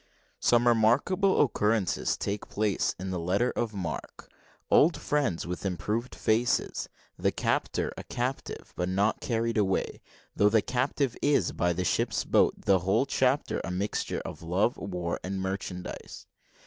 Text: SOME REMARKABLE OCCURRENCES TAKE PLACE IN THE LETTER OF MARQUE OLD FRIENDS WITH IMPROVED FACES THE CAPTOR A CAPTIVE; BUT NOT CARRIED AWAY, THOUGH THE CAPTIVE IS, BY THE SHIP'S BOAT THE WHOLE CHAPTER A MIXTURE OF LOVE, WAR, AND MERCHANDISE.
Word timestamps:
SOME 0.39 0.67
REMARKABLE 0.67 1.39
OCCURRENCES 1.41 2.17
TAKE 2.17 2.49
PLACE 2.49 2.95
IN 2.97 3.11
THE 3.11 3.19
LETTER 3.19 3.51
OF 3.51 3.75
MARQUE 3.75 4.29
OLD 4.71 4.99
FRIENDS 4.99 5.45
WITH 5.45 5.63
IMPROVED 5.63 6.15
FACES 6.15 6.89
THE 7.19 7.31
CAPTOR 7.31 7.93
A 7.95 8.03
CAPTIVE; 8.05 8.73
BUT 8.75 8.89
NOT 8.89 9.21
CARRIED 9.21 9.59
AWAY, 9.59 10.01
THOUGH 10.35 10.49
THE 10.49 10.61
CAPTIVE 10.63 11.17
IS, 11.21 11.51
BY 11.51 11.73
THE 11.73 11.85
SHIP'S 11.85 12.23
BOAT 12.23 12.61
THE 12.65 12.79
WHOLE 12.79 13.05
CHAPTER 13.05 13.61
A 13.63 13.69
MIXTURE 13.69 14.21
OF 14.25 14.41
LOVE, 14.41 14.75
WAR, 14.77 15.19
AND 15.23 15.39
MERCHANDISE. 15.39 16.25